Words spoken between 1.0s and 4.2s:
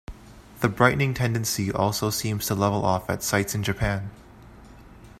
tendency also seems to level off at sites in Japan.